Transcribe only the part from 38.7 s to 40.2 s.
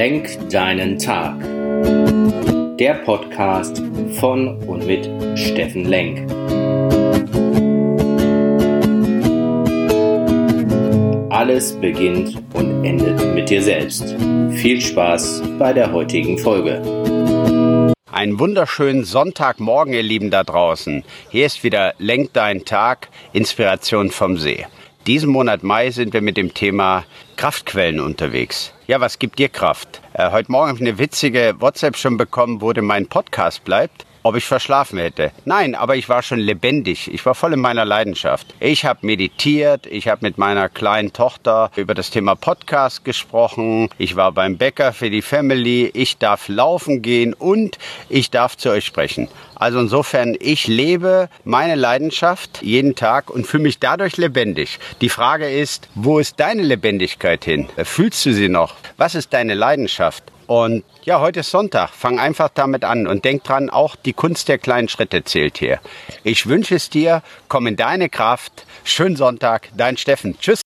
habe meditiert, ich habe